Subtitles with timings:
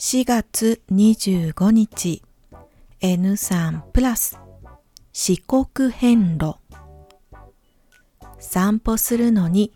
[0.00, 2.22] 4月25日
[3.00, 4.38] N3 プラス
[5.12, 6.54] 四国遍路
[8.38, 9.72] 散歩するのに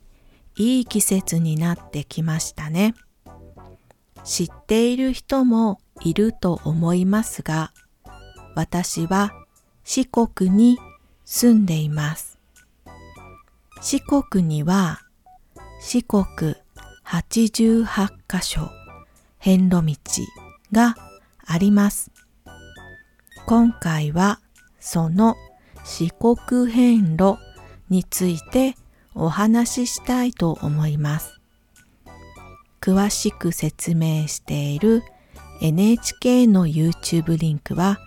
[0.54, 2.94] いい季節になってきましたね。
[4.22, 7.72] 知っている人もいると思いますが、
[8.54, 9.32] 私は
[9.82, 10.78] 四国に
[11.24, 12.38] 住んでいます。
[13.80, 15.00] 四国には
[15.80, 16.54] 四国
[17.04, 18.70] 88カ所
[19.42, 19.96] 遍路道
[20.70, 20.94] が
[21.44, 22.12] あります。
[23.44, 24.38] 今回は
[24.78, 25.34] その
[25.84, 27.38] 四国遍路
[27.88, 28.76] について
[29.16, 31.40] お話ししたいと思います。
[32.80, 35.02] 詳しく説明している
[35.60, 37.98] NHK の YouTube リンクは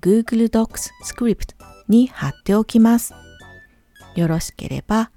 [0.00, 1.56] Google Docs スクリプト
[1.88, 3.12] に貼っておきます。
[4.14, 5.10] よろしければ、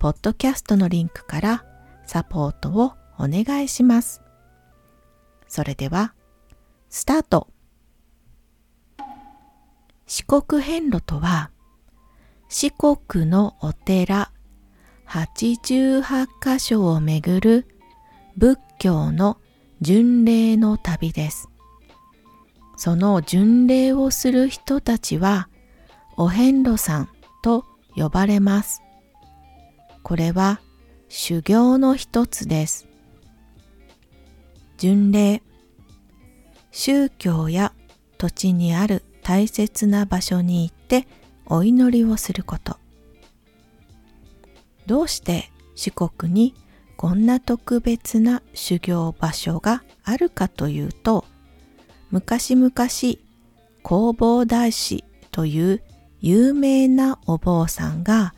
[0.00, 1.64] ポッドキャストのリンクから
[2.06, 4.20] サポートをお願いします。
[5.52, 6.14] それでは、
[6.88, 7.48] スタート
[10.06, 11.50] 四国遍路とは、
[12.48, 14.32] 四国のお寺
[15.06, 17.66] 88カ所をめぐる
[18.38, 19.36] 仏教の
[19.82, 21.50] 巡礼の旅です。
[22.78, 25.50] その巡礼をする人たちは
[26.16, 27.10] お遍路さん
[27.42, 28.80] と呼ばれます。
[30.02, 30.62] これは
[31.10, 32.88] 修行の一つです。
[34.82, 35.44] 巡礼
[36.72, 37.72] 宗教や
[38.18, 41.06] 土地にある大切な場所に行って
[41.46, 42.76] お祈りをすること。
[44.86, 46.54] どうして四国に
[46.96, 51.24] こんな特別な修行場所があるかというと
[52.10, 53.18] 昔々弘
[53.84, 55.82] 法大師という
[56.20, 58.34] 有名なお坊さんが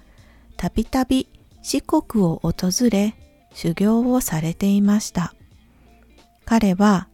[0.57, 1.29] たびたび
[1.63, 3.15] 四国を訪れ
[3.53, 5.35] 修行をされていました。
[6.45, 7.09] 彼は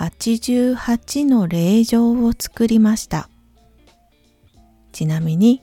[0.00, 3.28] 88の霊場を作りました。
[4.92, 5.60] ちなみに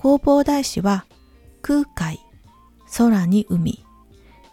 [0.00, 1.06] 弘法大師は
[1.60, 2.20] 空海
[2.96, 3.84] 空に海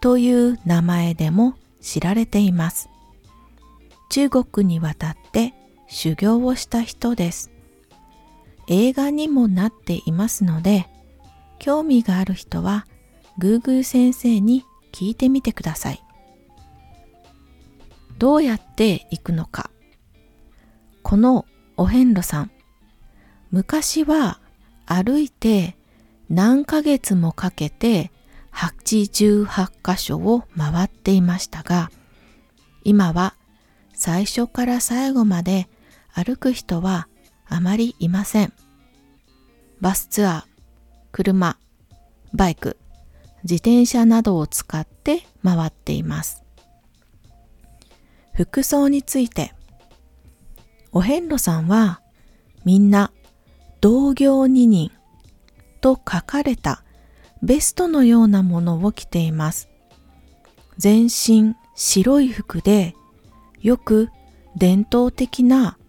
[0.02, 2.90] という名前でも知られています。
[4.10, 5.54] 中国に渡って
[5.88, 7.52] 修行をした人です。
[8.68, 10.88] 映画にもなっていますので、
[11.60, 12.88] 興味がある人は
[13.38, 16.07] Google 先生に聞いてみてください。
[18.18, 19.70] どうやって行くのか。
[21.04, 21.46] この
[21.78, 22.52] お遍路さん、
[23.52, 24.40] 昔は
[24.86, 25.78] 歩いて
[26.30, 28.12] 何ヶ月もかけて
[28.52, 31.92] 88箇所を回っていましたが、
[32.84, 33.36] 今は
[33.94, 35.70] 最初から最後まで
[36.14, 37.08] 歩く人は
[37.48, 38.54] あまりいません。
[39.80, 40.44] バスツアー、
[41.12, 41.58] 車、
[42.34, 42.78] バイク、
[43.44, 46.47] 自転車などを使って回っています。
[48.38, 49.52] 服装について、
[50.92, 52.02] お遍路さんは
[52.66, 53.12] みんな
[53.82, 54.92] 同業二人
[55.82, 56.84] と書かれた
[57.42, 59.70] ベストのようなものを着ています。
[60.78, 62.94] 全身白い服で
[63.60, 64.10] よく
[64.56, 65.80] 伝統的な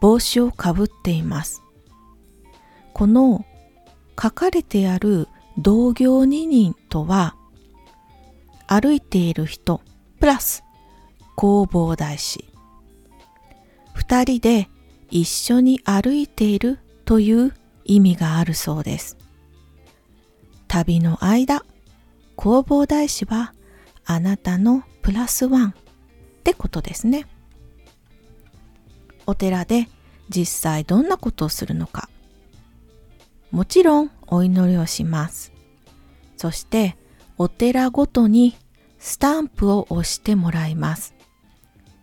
[0.00, 1.62] 帽子をかぶっています。
[2.92, 3.44] この
[4.22, 5.26] 書かれてある
[5.58, 7.34] 同業二人とは
[8.68, 9.80] 歩いている人
[10.20, 10.62] プラス
[11.36, 12.46] 弘法大師
[13.94, 14.68] 二人で
[15.10, 17.54] 一緒に歩いているという
[17.84, 19.16] 意味があるそうです。
[20.68, 21.64] 旅の間、
[22.36, 23.54] 弘法大師は
[24.04, 25.74] あなたのプラスワンっ
[26.44, 27.26] てことですね。
[29.26, 29.88] お寺で
[30.28, 32.08] 実際どんなことをするのか。
[33.50, 35.52] もちろんお祈りをします。
[36.36, 36.96] そして
[37.38, 38.56] お寺ごとに
[38.98, 41.15] スタンプを押してもらいます。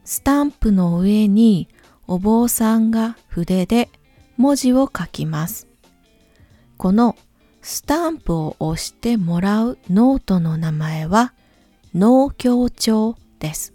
[0.06, 1.69] スタンプの上に
[2.08, 3.90] お坊さんが筆で
[4.38, 5.68] 文字を書きます。
[6.78, 7.16] この
[7.62, 11.34] スタンプを押してもらうノートの名前は
[11.96, 13.73] 納経帳です。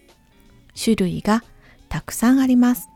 [0.80, 1.42] 種類が
[1.88, 2.88] たくさんあります。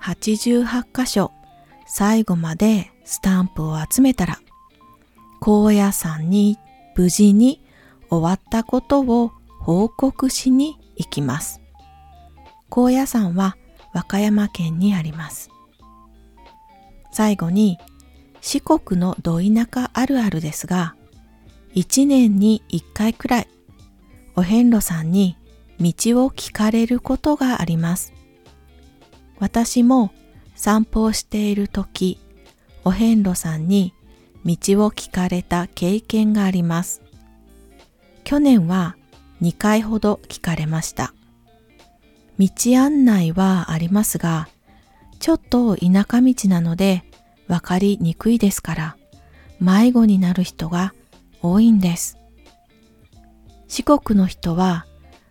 [0.00, 1.32] 88箇所
[1.86, 4.38] 最後までスタンプを集めたら
[5.40, 6.58] 高野山に
[6.96, 7.60] 無事に
[8.08, 11.62] 終わったことを報告しに行きます。
[12.68, 13.56] 高野山は
[13.94, 15.50] 和歌山県にあります。
[17.12, 17.78] 最後に
[18.40, 20.94] 四国のど田舎あるあるですが、
[21.72, 23.48] 一年に一回くらい、
[24.36, 25.36] お遍路さんに
[25.80, 28.12] 道を聞かれることがあります。
[29.38, 30.12] 私も
[30.54, 32.18] 散歩をしている時、
[32.84, 33.94] お遍路さんに
[34.44, 34.54] 道
[34.84, 37.02] を聞かれた経験があります。
[38.24, 38.96] 去年は
[39.42, 41.14] 2回ほど聞かれました。
[42.38, 44.48] 道案内はありますが、
[45.18, 47.04] ちょっと田舎道なので
[47.48, 48.96] わかりにくいですから、
[49.60, 50.94] 迷子になる人が
[51.42, 52.18] 多いんです。
[53.66, 54.86] 四国の人は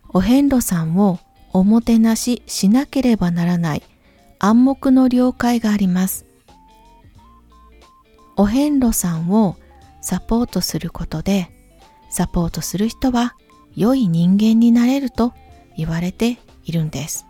[0.09, 1.19] お遍路さんを
[1.54, 3.83] おもてなししなければならない
[4.39, 6.25] 暗黙の了解があります。
[8.36, 9.56] お遍路さんを
[10.01, 11.50] サポートすることで、
[12.09, 13.36] サポートする人は
[13.77, 15.33] 良い人間になれると
[15.77, 17.27] 言われているんです。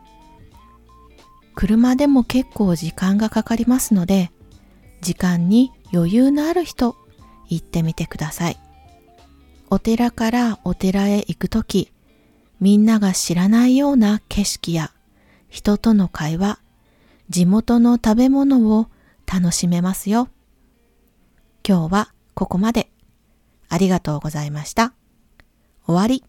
[1.54, 4.32] 車でも結構時間がかかりますので、
[5.02, 6.96] 時間に余裕のある人、
[7.50, 8.58] 行ってみてください。
[9.70, 11.92] お寺からお寺へ行くとき、
[12.62, 14.94] みんなが知らないような景色や
[15.50, 16.60] 人との会話、
[17.30, 18.88] 地元の食べ物を
[19.26, 20.30] 楽しめますよ。
[21.68, 22.90] 今日はここまで。
[23.68, 24.94] ありがとうございました。
[25.86, 26.24] 終わり。